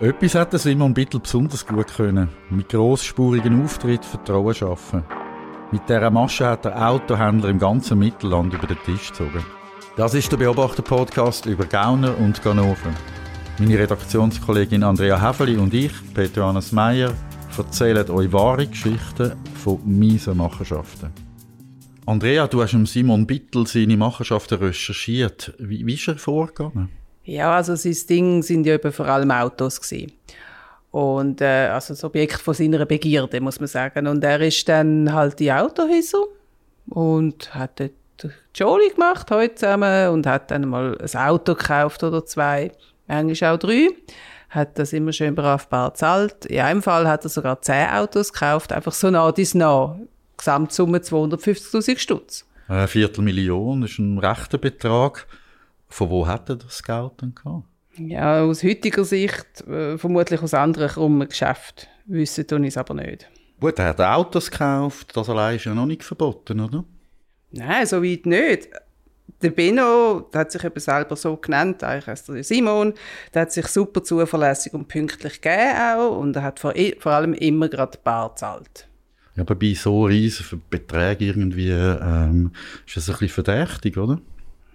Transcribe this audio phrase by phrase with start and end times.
[0.00, 2.28] Etwas hat Simon Bittel besonders gut können.
[2.50, 5.02] Mit grossspurigen Auftritt Vertrauen schaffen.
[5.72, 9.44] Mit dieser Masche hat der Autohändler im ganzen Mittelland über den Tisch gezogen.
[9.96, 12.94] Das ist der Beobachter-Podcast über Gauner und Ganoven.
[13.58, 17.12] Meine Redaktionskollegin Andrea Häfeli und ich, Peter Johannes Meyer,
[17.56, 21.10] erzählen euch wahre Geschichten von miesen Machenschaften.
[22.06, 25.54] Andrea, du hast Simon Bittel seine Machenschaften recherchiert.
[25.58, 26.88] Wie, wie ist er vorgegangen?
[27.28, 30.12] Ja, also sein Ding sind ja eben vor allem Autos gewesen.
[30.90, 34.06] Und äh, also das Objekt von seiner Begierde, muss man sagen.
[34.06, 36.24] Und er ist dann halt die Autohäuser
[36.88, 37.92] und hat dort
[38.54, 42.72] Jolie gemacht heute zusammen und hat dann mal ein Auto gekauft oder zwei,
[43.06, 43.88] manchmal auch drei.
[44.48, 46.46] Hat das immer schön brav bar zahlt.
[46.46, 50.00] In einem Fall hat er sogar zehn Autos gekauft, einfach so nah dies nah.
[50.38, 52.46] Gesamtsumme 250.000 Stutz.
[52.68, 55.26] Eine Viertelmillion ist ein rechter Betrag.
[55.88, 57.64] Von wo hat er das Geld dann gehabt?
[57.98, 61.88] Ja, aus heutiger Sicht äh, vermutlich aus anderen krummen Geschäften.
[62.06, 63.28] Wissen tun ich es aber nicht.
[63.60, 66.84] Gut, er hat Autos gekauft, das allein ist ja noch nicht verboten, oder?
[67.50, 68.68] Nein, so weit nicht.
[69.42, 72.94] Der Benno, der hat sich eben selber so genannt, eigentlich heißt er Simon,
[73.34, 77.34] der hat sich super zuverlässig und pünktlich gegeben auch und er hat vor, vor allem
[77.34, 78.88] immer gerade bar gezahlt.
[79.36, 82.52] Ja, aber bei so riesigen Beträgen irgendwie ähm,
[82.86, 84.20] ist das ein bisschen verdächtig, oder?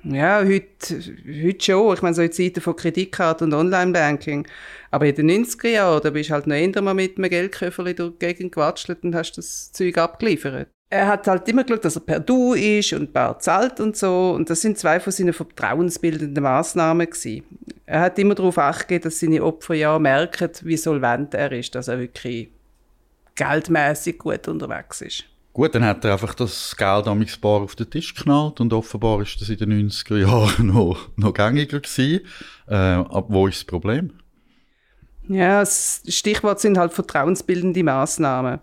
[0.06, 1.00] Ja, heute,
[1.44, 1.94] heute schon.
[1.94, 4.46] Ich meine, so in Zeiten von Kreditkarten und Online-Banking.
[4.92, 7.96] Aber in den 90er Jahren, da bist du halt noch eher mal mit einem Geldköfferli
[7.96, 10.68] durch die Gegend gewatschelt und hast das Zeug abgeliefert.
[10.90, 14.32] Er hat halt immer geschaut, dass er per Du ist und bar zahlt und so.
[14.32, 17.44] Und das sind zwei von seinen vertrauensbildenden Massnahmen gewesen.
[17.86, 21.88] Er hat immer darauf achtgegeben, dass seine Opfer ja merken, wie solvent er ist, dass
[21.88, 22.50] er wirklich
[23.36, 25.33] geldmäßig gut unterwegs ist.
[25.54, 29.22] Gut, dann hat er einfach das Geld am Bar auf den Tisch geknallt und offenbar
[29.22, 32.26] ist das in den 90er Jahren noch, noch gängiger gewesen.
[32.68, 34.14] Äh, wo ist das Problem?
[35.28, 38.60] Ja, das Stichwort sind halt vertrauensbildende Maßnahmen.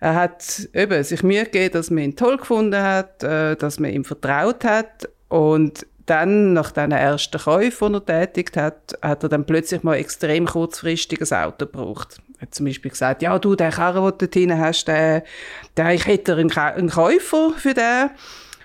[0.00, 3.90] Er hat eben sich Mühe gegeben, dass man ihn toll gefunden hat, äh, dass man
[3.90, 9.28] ihm vertraut hat und dann, nach diesen ersten Käufen, die er tätigt hat, hat er
[9.28, 12.18] dann plötzlich mal extrem kurzfristig ein Auto gebraucht.
[12.38, 15.24] Er hat zum Beispiel gesagt, ja, du, der Karren, den du dort hinten hast, der,
[15.76, 18.10] der, ich hätte einen, einen Käufer für den.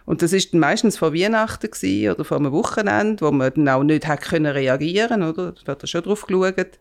[0.06, 1.70] Und das ist meistens vor Weihnachten
[2.12, 5.54] oder vor einem Wochenende, wo man dann auch nicht hat können reagieren, oder?
[5.66, 6.80] Da hat er schon drauf geschaut.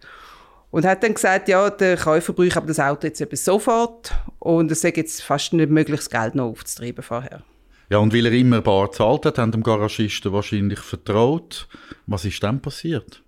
[0.71, 4.73] Und hat dann gesagt, ja, der Käufer braucht aber das Auto jetzt eben sofort und
[4.73, 7.43] es ist jetzt fast nicht möglich, das Geld noch aufzutreiben vorher.
[7.93, 11.69] Ja, und weil er immer bar gezahlt hat, haben dem Garagisten wahrscheinlich vertraut.
[12.07, 13.23] Was ist dann passiert?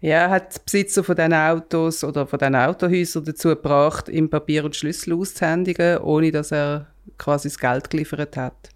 [0.00, 4.30] Ja, er hat die Besitzer von diesen Autos oder von diesen Autohäusern dazu gebracht, ihm
[4.30, 6.86] Papier und Schlüssel auszuhändigen, ohne dass er
[7.18, 8.70] quasi das Geld geliefert hat.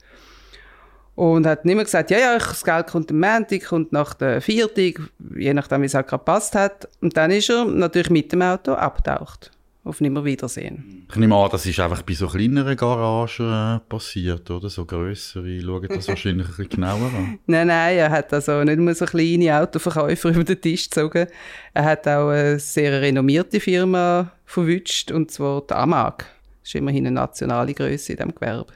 [1.15, 4.41] Und hat nicht mehr gesagt, ja, ja, das Geld kommt am Montag, kommt nach der
[4.41, 5.01] Viertag,
[5.37, 6.89] je nachdem, wie es halt gerade passt hat.
[7.01, 9.54] Und dann ist er natürlich mit dem Auto abgetaucht
[9.85, 11.07] auf Nimmerwiedersehen.
[11.11, 14.71] Ich nehme an, das ist einfach bei so kleineren Garagen äh, passiert, oder?
[14.71, 17.39] So grössere schauen das wahrscheinlich ein bisschen genauer an.
[17.47, 21.27] Nein, nein, er hat also nicht nur so kleine Autoverkäufer über den Tisch gezogen.
[21.75, 26.25] Er hat auch eine sehr renommierte Firma verwünscht, und zwar die AMAG.
[26.63, 28.73] Das ist immerhin eine nationale Größe in diesem Gewerbe.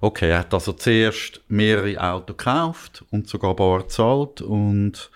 [0.00, 5.10] Okay, er hat also zuerst mehrere Autos gekauft und sogar bar gezahlt und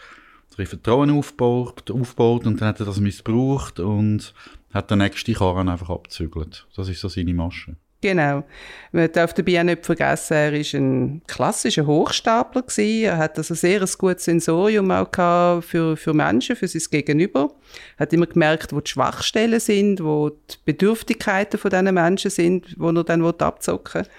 [0.56, 4.34] drei Vertrauen aufgebaut, aufgebaut und dann hat er das missbraucht und
[4.72, 6.66] hat den nächsten Karren einfach abzügelt.
[6.76, 7.76] Das ist so seine Masche.
[8.02, 8.42] Genau.
[8.90, 12.62] Man darf dabei auch nicht vergessen, er war ein klassischer Hochstapler.
[12.62, 13.04] Gewesen.
[13.04, 17.52] Er hat also sehr ein gutes Sensorium auch für, für Menschen, für sein Gegenüber.
[17.96, 22.74] Er hat immer gemerkt, wo die Schwachstellen sind, wo die Bedürftigkeiten von diesen Menschen sind,
[22.76, 24.10] wo er dann abzocken will.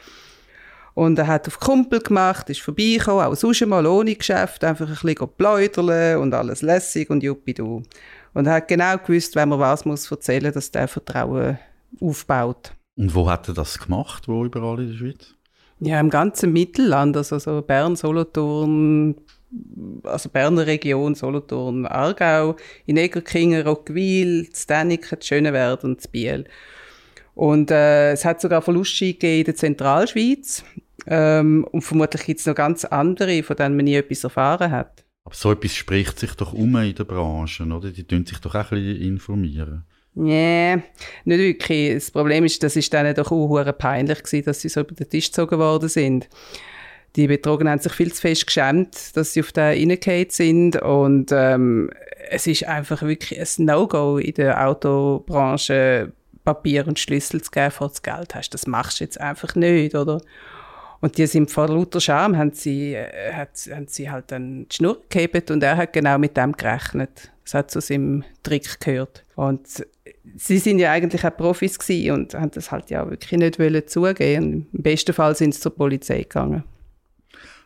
[0.96, 4.94] Und er hat auf Kumpel gemacht, ist vorbeigekommen, auch sonst mal ohne Geschäft, einfach ein
[4.94, 7.82] bisschen pläudern und alles lässig und juppidu.
[8.34, 11.58] Und er hat genau gewusst, wenn man was muss erzählen, dass der Vertrauen
[12.00, 12.74] aufbaut.
[12.96, 15.36] Und wo hat er das gemacht, wo überall in der Schweiz?
[15.80, 19.16] Ja, im ganzen Mittelland, also so Bern, Solothurn,
[20.04, 22.56] also Berner Region, Solothurn, Aargau,
[22.86, 26.46] in Egerkingen, Rockwil, Staniken, Schönewerd und Biel.
[27.36, 30.64] Und äh, es hat sogar Verluste gegeben in der Zentralschweiz.
[31.08, 35.04] Ähm, und vermutlich gibt es noch ganz andere, von denen man nie etwas erfahren hat.
[35.26, 37.92] Aber so etwas spricht sich doch um in der Branche, oder?
[37.92, 39.86] Die tun sich doch auch ein bisschen informieren.
[40.16, 40.76] Nee,
[41.26, 41.96] nicht wirklich.
[41.96, 45.10] Das Problem ist, das ist denen doch auch peinlich gewesen, dass sie so über den
[45.10, 46.30] Tisch gezogen worden sind.
[47.16, 51.32] Die Betrogenen haben sich viel zu fest geschämt, dass sie auf den reingefallen sind und
[51.32, 51.92] ähm,
[52.30, 56.12] es ist einfach wirklich ein No-Go in der Autobranche,
[56.44, 58.50] Papier und Schlüssel zu geben, du das Geld hast.
[58.50, 60.22] Das machst du jetzt einfach nicht, oder?
[61.04, 64.76] Und die sind vor lauter Scham, haben sie, äh, hat, haben sie halt dann die
[64.78, 69.26] Schnur gehebt und er hat genau mit dem gerechnet, Das hat zu seinem Trick gehört.
[69.36, 69.68] Und
[70.38, 71.78] sie sind ja eigentlich auch Profis
[72.10, 74.68] und haben das halt ja wirklich nicht wollen zugeben.
[74.72, 76.64] Im besten Fall sind sie zur Polizei gegangen.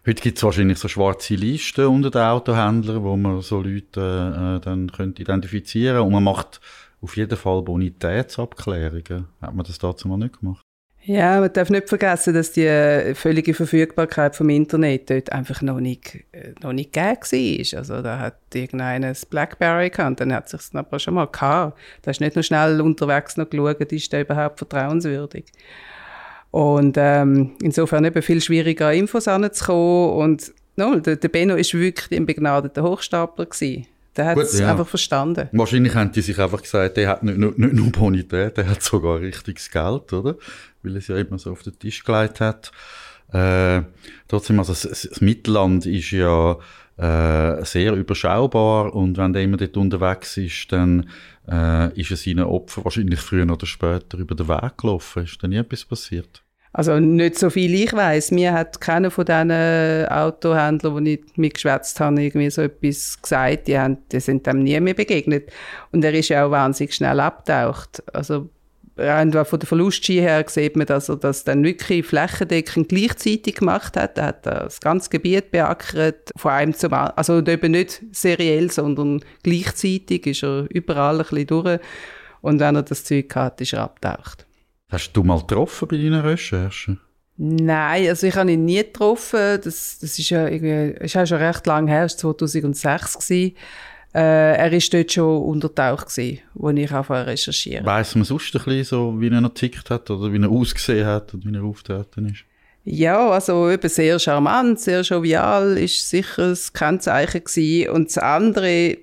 [0.08, 4.66] Heute gibt es wahrscheinlich so schwarze Listen unter den Autohändlern, wo man so Leute äh,
[4.66, 6.60] dann könnte identifizieren und man macht
[7.02, 9.28] auf jeden Fall Bonitätsabklärungen.
[9.40, 10.67] Hat man das dazu mal nicht gemacht?
[11.10, 15.80] Ja, man darf nicht vergessen, dass die äh, völlige Verfügbarkeit vom Internet dort einfach noch
[15.80, 17.80] nicht, äh, noch nicht gegeben war.
[17.80, 21.80] Also da hat irgendeiner das Blackberry gehabt, dann hat es aber schon mal gehabt.
[22.02, 25.46] Da ist nicht noch schnell unterwegs noch geschaut, ist der überhaupt vertrauenswürdig.
[26.52, 30.10] Und ähm, insofern eben viel schwieriger, Infos anzukommen.
[30.12, 33.88] Und no, der, der Benno ist wirklich ein begnadeter Hochstapler gewesen.
[34.18, 34.72] Der hat es ja.
[34.72, 35.48] einfach verstanden.
[35.52, 38.82] Wahrscheinlich haben die sich einfach gesagt, der hat nicht, nicht, nicht nur Bonität, der hat
[38.82, 40.36] sogar richtiges Geld, oder?
[40.82, 42.72] Weil er es ja immer so auf den Tisch gelegt hat.
[43.32, 43.82] Äh,
[44.28, 46.58] trotzdem, also das, das Mittelland ist ja
[46.98, 51.10] äh, sehr überschaubar und wenn der immer dort unterwegs ist, dann
[51.48, 55.24] äh, ist es seinen Opfer wahrscheinlich früher oder später über den Weg gelaufen.
[55.24, 56.42] Ist da nie etwas passiert?
[56.74, 58.32] Also nicht so viel ich weiß.
[58.32, 63.68] Mir hat keiner von diesen Autohändlern, die ich mitgeschwätzt habe, irgendwie so etwas gesagt.
[63.68, 65.52] Die, haben, die sind dem nie mehr begegnet.
[65.92, 68.04] Und er ist ja auch wahnsinnig schnell abgetaucht.
[68.14, 68.50] Also
[68.98, 73.96] rein von der Verlustski her sieht man, dass er das dann wirklich flächendeckend gleichzeitig gemacht
[73.96, 74.18] hat.
[74.18, 77.18] Er hat das ganze Gebiet beackert, von einem zum anderen.
[77.18, 81.80] Also eben nicht seriell, sondern gleichzeitig ist er überall ein bisschen durch.
[82.42, 84.47] Und wenn er das Zeug hat, ist er abgetaucht.
[84.90, 87.00] Hast du mal getroffen bei deinen Recherchen?
[87.36, 89.60] Nein, also ich habe ihn nie getroffen.
[89.64, 93.56] Das, das ist ja irgendwie, ist ja schon recht lange her, es war 2006 gewesen.
[94.14, 97.86] Äh, er war dort schon untertaucht gewesen, als ich anfangen recherchieren.
[97.86, 101.06] Weiss man sonst ein bisschen so, wie er noch tickt hat oder wie er ausgesehen
[101.06, 102.46] hat und wie er auftreten ist?
[102.86, 107.90] Ja, also eben sehr charmant, sehr jovial, ist sicher das Kennzeichen gewesen.
[107.90, 108.98] Und das andere,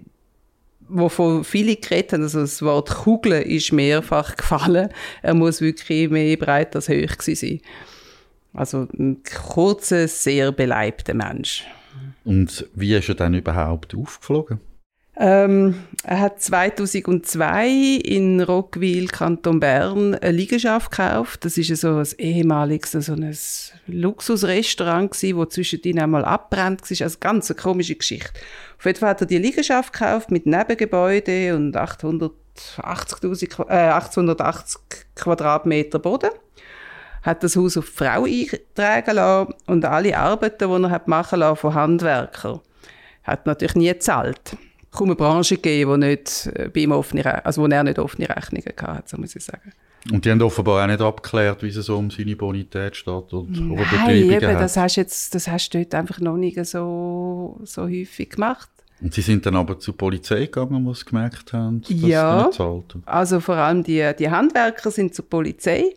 [0.89, 4.91] wovon viele geredet haben, also das Wort Kugel ist mehrfach gefallen.
[5.23, 7.61] Er muss wirklich mehr breit als hoch sein.
[8.53, 11.65] Also ein kurzer, sehr beleibter Mensch.
[12.25, 14.61] Und wie ist er dann überhaupt aufgeflogen?
[15.17, 17.69] Ähm, er hat 2002
[18.03, 21.45] in Rockville, Kanton Bern, eine Liegenschaft gekauft.
[21.45, 23.37] Das ist so ein ehemaliges so ein
[23.87, 27.05] Luxusrestaurant gewesen, wo zwischendrin einmal abbrennt war.
[27.05, 28.33] Also ganz komische Geschichte.
[28.77, 34.81] Auf jeden Fall hat er die Liegenschaft gekauft mit Nebengebäude und 880, äh, 880
[35.15, 36.31] Quadratmeter Boden
[37.23, 41.39] hat das Haus auf die Frau eintragen lassen und alle Arbeiten, die er hat machen
[41.39, 42.61] lassen von Handwerkern,
[43.23, 44.59] hat natürlich nie gezahlt
[44.95, 48.29] kaum eine Branche gegeben, die, nicht äh, bei ihm offene, also wo er nicht offene
[48.29, 49.73] Rechnungen hatte, so muss ich sagen.
[50.13, 53.53] Und die haben offenbar auch nicht abgeklärt, wie es so um seine Bonität steht und
[53.53, 58.31] Nein, eben, das hast jetzt, das hast du dort einfach noch nicht so, so häufig
[58.31, 58.69] gemacht.
[59.01, 62.47] Und sie sind dann aber zur Polizei gegangen, wo sie gemerkt haben, dass ja, sie
[62.47, 62.97] nicht zahlt?
[63.07, 65.95] also vor allem die, die Handwerker sind zur Polizei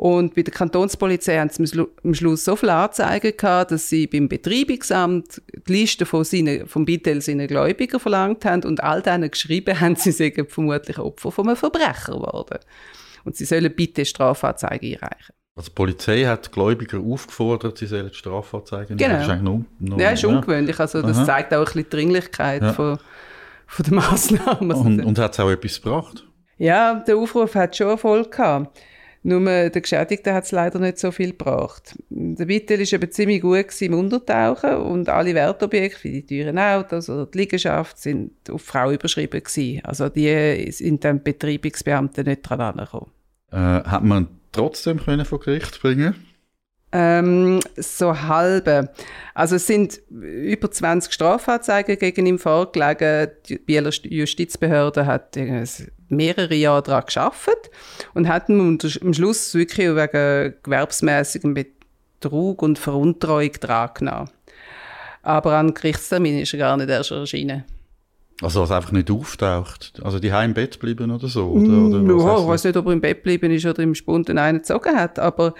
[0.00, 4.30] und bei der Kantonspolizei haben sie am Schluss so viele Anzeigen gehabt, dass sie beim
[4.30, 9.78] Betreibungsamt die Liste von seinen, vom Bitel seiner Gläubiger verlangt haben und all denen geschrieben
[9.78, 12.60] haben, sie seien vermutlich Opfer von einem Verbrecher geworden.
[13.26, 15.34] Und sie sollen bitte Strafanzeige einreichen.
[15.54, 19.16] Also die Polizei hat Gläubiger aufgefordert, sie sollen Strafanzeigen genau.
[19.16, 20.80] Das ist noch, noch, ja, ist ungewöhnlich.
[20.80, 21.26] Also das Aha.
[21.26, 22.72] zeigt auch ein bisschen die Dringlichkeit ja.
[22.72, 22.98] von,
[23.66, 24.72] von der Massnahmen.
[24.72, 26.26] Und, und hat es auch etwas gebracht?
[26.56, 28.80] Ja, der Aufruf hat schon Erfolg gehabt.
[29.22, 31.94] Nur der Geschädigte hat es leider nicht so viel gebracht.
[32.08, 37.10] Der Bittel war eben ziemlich gut im Untertauchen und alle Wertobjekte, wie die teuren Autos
[37.10, 39.84] oder die Liegenschaft, sind auf Frau überschrieben gewesen.
[39.84, 43.10] Also die sind dann Betreibungsbeamten nicht dran angekommen.
[43.52, 46.14] Äh, hat man trotzdem können vor Gericht bringen
[46.92, 48.90] ähm, so halbe.
[49.34, 53.30] Also es sind über 20 Strafanzeigen gegen ihn vorgelegen.
[53.48, 55.36] Die Bieler Justizbehörde hat
[56.08, 57.70] mehrere Jahre daran geschafft
[58.14, 64.30] und hat ihn am Schluss wirklich wegen gewerbsmäßigem Betrug und Veruntreuung dran genommen.
[65.22, 67.64] Aber an Gerichtstermin ist er gar nicht erst erschienen.
[68.42, 70.00] Also, was einfach nicht auftaucht.
[70.02, 71.46] Also, die im Bett bleiben oder so?
[71.46, 73.94] Oder, oder mm, ja, ich weiß nicht, ob er im Bett bleiben ist oder im
[73.94, 75.18] Spunden einen gezogen hat.
[75.18, 75.54] Aber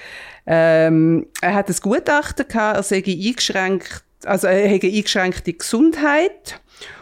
[0.46, 6.60] ähm, er hat ein Gutachten gehabt, er sei eingeschränkt, also er hätte eingeschränkte Gesundheit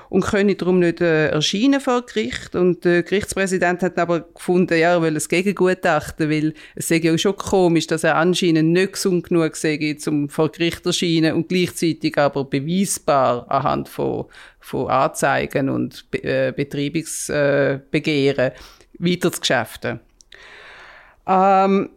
[0.08, 2.54] und könne darum nicht äh, erscheinen vor Gericht.
[2.54, 7.16] Und der Gerichtspräsident hat aber gefunden, ja, er will ein Gegengutachten, weil es sei ja
[7.18, 12.16] schon komisch, dass er anscheinend nicht gesund genug sei, um vor Gericht erscheinen und gleichzeitig
[12.16, 14.26] aber beweisbar anhand von,
[14.68, 18.54] von Anzeigen und Be äh, Betreibungsbegehren äh,
[18.98, 20.00] weiter zu geschäften.
[21.26, 21.90] Ähm,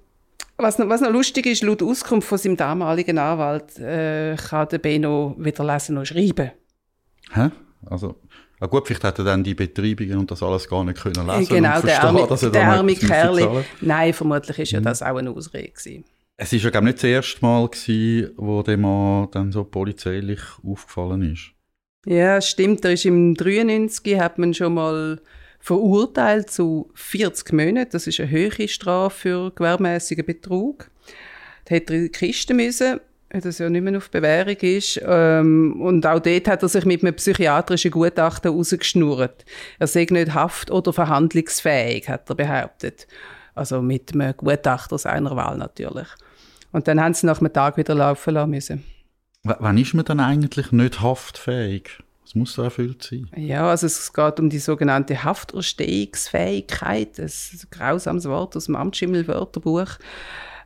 [0.58, 4.78] was noch, was noch lustig ist, laut Auskunft von seinem damaligen Anwalt äh, kann der
[4.78, 6.52] Beno weder lesen noch schreiben.
[7.34, 7.50] Hä?
[7.86, 8.16] Also
[8.64, 11.48] Ah gut, vielleicht hätte er dann die Betreibungen und das alles gar nicht können lesen
[11.56, 13.66] Genau, und der verstehen, arme, dass er der arme zahlen.
[13.82, 14.84] Nein, vermutlich ist ja Mhm.
[14.84, 16.06] das auch eine Ausrede gewesen.
[16.38, 20.40] Es ist ja glaube nicht das erste Mal gewesen, wo dem Mann dann so polizeilich
[20.64, 21.54] aufgefallen ist.
[22.06, 22.84] Ja, stimmt.
[22.84, 25.22] Er ist im 93 hat man schon mal
[25.60, 27.92] verurteilt zu 40 Monaten.
[27.92, 30.90] Das ist eine höhere Strafe für gewerbmäßigen Betrug.
[31.66, 35.00] Da hätte er in die Kiste müssen, weil das ja nicht mehr auf Bewährung ist.
[35.06, 39.46] Ähm, und auch dort hat er sich mit einem psychiatrischen Gutachten rausgeschnurrt.
[39.78, 43.08] Er sei nicht haft- oder verhandlungsfähig, hat er behauptet.
[43.54, 46.08] Also mit einem Gutachter seiner Wahl natürlich.
[46.72, 48.91] Und dann haben sie nach einem Tag wieder laufen lassen müssen.
[49.44, 51.90] W wann ist man dann eigentlich nicht haftfähig?
[52.24, 53.30] Was muss da erfüllt sein?
[53.36, 58.76] Ja, also es geht um die sogenannte Hafterstehungsfähigkeit, das ist ein grausames Wort aus dem
[58.76, 59.98] Amtsschimmelwörterbuch.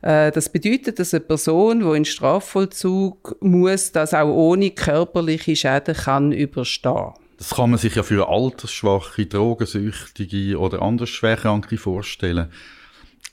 [0.02, 5.94] Äh, Das bedeutet, dass eine Person, die in Strafvollzug muss, das auch ohne körperliche Schäden
[5.94, 7.14] kann überstehen.
[7.38, 12.50] Das kann man sich ja für altersschwache, drogensüchtige oder anders Schwerkranke vorstellen.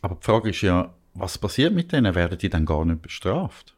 [0.02, 2.16] Aber die Frage ist ja, was passiert mit denen?
[2.16, 3.73] Werden die dann gar nicht bestraft?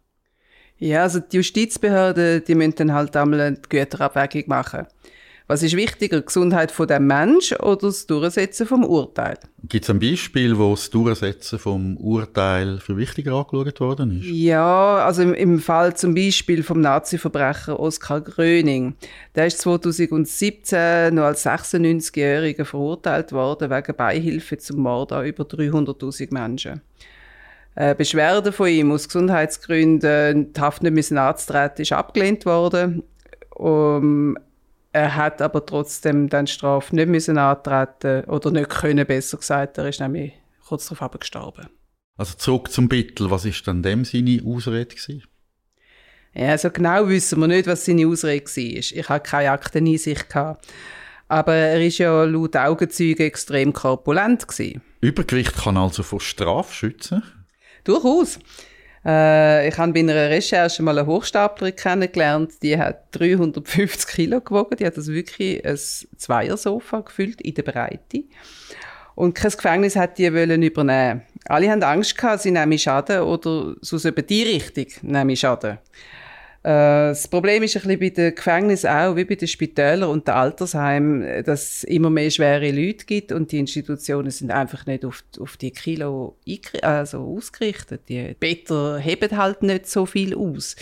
[0.77, 4.88] Ja, also die Justizbehörden, die müssen dann halt einmal eine Güterabwägung machen.
[5.48, 9.38] Was ist wichtiger, die Gesundheit von dem Mensch oder das Durchsetzen vom Urteil?
[9.70, 14.25] Gibt es ein Beispiel, wo das Durchsetzen vom Urteil für wichtiger angeschaut worden ist?
[14.25, 18.96] Ja, also im, im Fall zum Beispiel vom Nazi-Verbrecher Oskar Gröning.
[19.36, 26.34] Der ist 2017 noch als 96-Jähriger verurteilt worden wegen Beihilfe zum Mord an über 300.000
[26.34, 26.82] Menschen.
[27.75, 33.03] Äh, Beschwerde von ihm aus Gesundheitsgründen, die Haft nicht müssen anzutreten, ist abgelehnt worden.
[33.50, 34.38] Um,
[34.91, 39.77] er hat aber trotzdem dann die Strafe nicht müssen antreten oder nicht können, besser gesagt.
[39.77, 40.34] Er ist nämlich
[40.65, 41.67] kurz darauf gestorben.
[42.17, 45.24] Also zurück zum Bittel, was ist dann dem seine Ausrede gewesen?
[46.34, 48.58] Ja, also genau wissen wir nicht, was seine Ausrede war.
[48.58, 50.29] Ich hatte keine Akteneinsicht.
[50.29, 50.65] gehabt.
[51.27, 54.48] Aber er war ja laut Augenzeugen extrem korpulent.
[54.48, 54.82] Gewesen.
[55.01, 57.24] Übergewicht kann also vor Strafe schützen.
[57.86, 58.39] Durchaus.
[59.06, 64.75] Äh, ich habe bei einer Recherche mal eine Hochstaplerin kennengelernt, die hat 350 Kilo gewogen.
[64.77, 68.24] Die hat das wirklich ein Zweiersofa gefüllt in der Breite.
[69.13, 71.22] Und kein Gefängnis hat die wollen übernehmen.
[71.46, 75.77] Alle haben Angst gehabt, sie nehmen Schaden oder sonst eben die Richtung nehmen Schaden.
[76.65, 80.27] Äh, Das Problem ist ein bisschen bei den Gefängnissen auch, wie bei den Spitälern und
[80.27, 85.05] den Altersheimen, dass es immer mehr schwere Leute gibt und die Institutionen sind einfach nicht
[85.05, 86.36] auf, auf die Kilo
[86.81, 88.01] also ausgerichtet.
[88.10, 90.75] Die Better heben halt nicht so viel aus.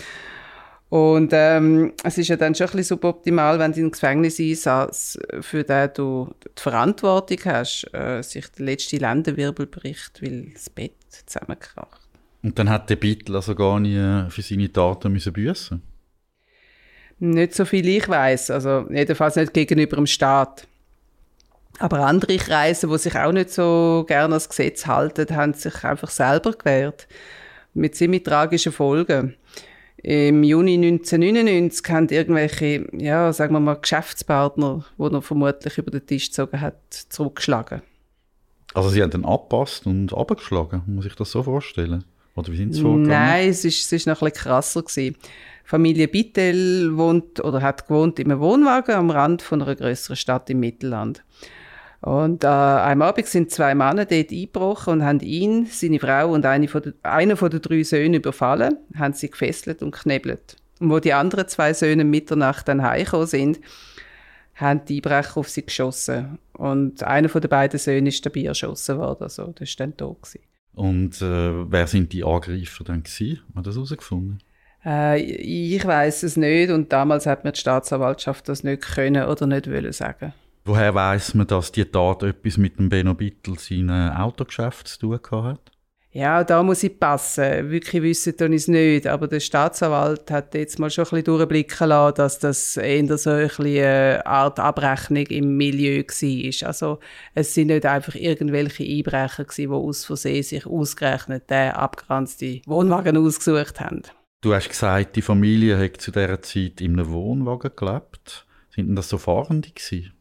[0.87, 5.63] Und ähm, es ist ja dann schon ein bisschen suboptimal, wenn du in Gefängniseinsatz für
[5.63, 12.02] den du die Verantwortung hast, äh, sich der letzte Lendenwirbel bricht, weil das Bett zusammenkracht.
[12.43, 15.81] Und dann hat der Bittel also gar nie für seine Taten müssen büßen.
[17.19, 20.67] Nicht so viel ich weiß, also jedenfalls nicht gegenüber dem Staat.
[21.79, 26.09] Aber andere Kreise, die sich auch nicht so gerne ans Gesetz halten, haben sich einfach
[26.09, 27.07] selber gewehrt.
[27.73, 29.35] Mit ziemlich tragischen Folgen.
[29.97, 36.05] Im Juni 1999 haben irgendwelche, ja, sagen wir mal, Geschäftspartner, die er vermutlich über den
[36.05, 37.81] Tisch gezogen hat, zurückgeschlagen.
[38.73, 42.03] Also sie haben dann abpasst und abgeschlagen, muss ich das so vorstellen?
[42.35, 43.09] Oder wie sind sie vorgegangen?
[43.09, 45.15] Nein, es ist, es ist noch ein krasser gewesen.
[45.63, 50.49] Familie Bittel wohnt oder hat gewohnt in einem Wohnwagen am Rand von einer größeren Stadt
[50.49, 51.23] im Mittelland.
[52.01, 56.45] Und äh, am Abend sind zwei Männer dort eingebrochen und haben ihn, seine Frau und
[56.45, 60.57] eine von der, einer von den drei Söhnen überfallen, haben sie gefesselt und geknebelt.
[60.81, 63.61] Und wo die anderen zwei Söhne Mitternacht dann heimgekommen sind,
[64.55, 66.39] haben die Einbrecher auf sie geschossen.
[66.51, 70.23] Und einer von den beiden Söhnen ist dabei erschossen worden, also der ist dann tot
[70.23, 70.41] gewesen.
[70.73, 73.41] Und äh, wer sind die Angreifer dann gewesen?
[73.47, 74.39] Hat man das herausgefunden?
[74.85, 79.47] Äh, ich weiß es nicht und damals hat mir die Staatsanwaltschaft das nicht können oder
[79.47, 80.33] nicht wollen sagen.
[80.65, 85.43] Woher weiß man, dass die Tat etwas mit dem Benno Bittel seinem Autogeschäft zu tun
[85.43, 85.71] hat?
[86.15, 87.71] Ja, da muss ich passen.
[87.71, 89.07] Wirklich wissen tue ich es nicht.
[89.07, 93.31] Aber der Staatsanwalt hat jetzt mal schon ein bisschen durchblicken lassen, dass das eher so
[93.31, 96.67] ein eine Art Abrechnung im Milieu war.
[96.67, 96.99] Also
[97.33, 103.17] es sind nicht einfach irgendwelche Einbrecher gewesen, die aus Versehen sich ausgerechnet den abgegrenzten Wohnwagen
[103.17, 104.03] ausgesucht haben.
[104.41, 108.45] Du hast gesagt, die Familie hat zu dieser Zeit in einem Wohnwagen gelebt.
[108.69, 110.13] Sind denn das so Fahrende gewesen?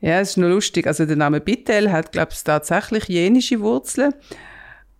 [0.00, 0.88] Ja, es ist noch lustig.
[0.88, 4.12] Also der Name Bittel hat, glaube ich, tatsächlich jenische Wurzeln.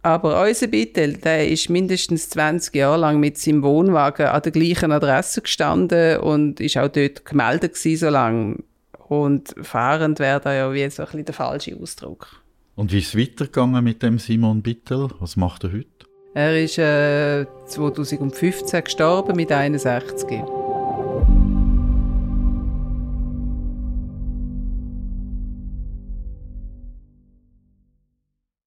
[0.04, 4.92] Aber unser Bittel, der ist mindestens 20 Jahre lang mit seinem Wohnwagen an der gleichen
[4.92, 8.58] Adresse gestanden und ist auch dort gemeldet gewesen, so lange.
[9.08, 12.42] Und fahrend wäre da ja wie so ein bisschen der falsche Ausdruck.
[12.74, 15.08] Und wie ist es weitergegangen mit dem Simon Bittel?
[15.20, 15.86] Was macht er heute?
[16.34, 20.42] Er ist äh, 2015 gestorben mit 61.